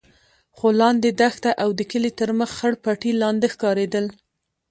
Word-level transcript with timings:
خو 0.57 0.67
لاندې 0.81 1.09
دښته 1.21 1.51
او 1.63 1.69
د 1.79 1.81
کلي 1.91 2.11
تر 2.19 2.29
مخ 2.39 2.49
خړ 2.57 2.73
پټي 2.83 3.11
لانده 3.21 3.47
ښکارېدل. 3.53 4.05